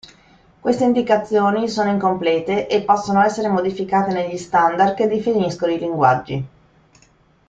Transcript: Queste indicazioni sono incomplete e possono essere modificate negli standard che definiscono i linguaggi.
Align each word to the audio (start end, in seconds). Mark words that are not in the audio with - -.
Queste 0.59 0.83
indicazioni 0.83 1.69
sono 1.69 1.91
incomplete 1.91 2.65
e 2.65 2.81
possono 2.81 3.21
essere 3.21 3.49
modificate 3.49 4.11
negli 4.11 4.35
standard 4.35 4.95
che 4.95 5.05
definiscono 5.05 5.71
i 5.71 5.77
linguaggi. 5.77 6.45